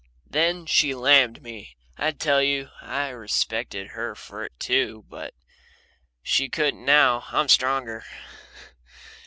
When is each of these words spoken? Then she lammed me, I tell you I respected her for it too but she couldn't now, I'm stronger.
Then 0.25 0.65
she 0.65 0.95
lammed 0.95 1.43
me, 1.43 1.77
I 1.95 2.09
tell 2.11 2.41
you 2.41 2.71
I 2.81 3.09
respected 3.09 3.89
her 3.89 4.15
for 4.15 4.43
it 4.43 4.59
too 4.59 5.05
but 5.07 5.35
she 6.23 6.49
couldn't 6.49 6.83
now, 6.83 7.25
I'm 7.31 7.47
stronger. 7.47 8.03